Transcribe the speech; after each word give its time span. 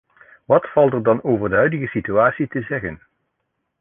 Wat 0.45 0.65
valt 0.73 0.93
er 0.93 1.03
dan 1.03 1.21
over 1.23 1.49
de 1.49 1.55
huidige 1.55 1.87
situatie 1.87 2.47
te 2.47 2.61
zeggen? 2.61 3.01